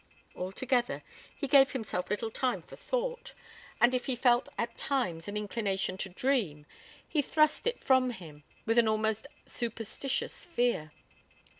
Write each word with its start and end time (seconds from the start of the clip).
Altogether, 0.35 1.03
he 1.35 1.47
gave 1.47 1.73
himself 1.73 2.09
little 2.09 2.31
time 2.31 2.63
for 2.63 2.75
thought, 2.75 3.35
and 3.79 3.93
if 3.93 4.07
he 4.07 4.15
felt 4.15 4.49
at 4.57 4.75
times 4.75 5.27
an 5.27 5.37
inclination 5.37 5.95
to 5.95 6.09
dream 6.09 6.65
he 7.07 7.21
thrust 7.21 7.67
it 7.67 7.83
from 7.83 8.09
him 8.09 8.43
with 8.65 8.79
an 8.79 8.87
almost 8.87 9.27
superstitious 9.45 10.43
fear. 10.43 10.91